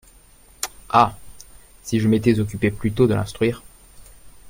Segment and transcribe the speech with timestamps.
[0.89, 1.15] Ah!
[1.83, 3.61] si je m’étais occupé plus tôt de l’instruire!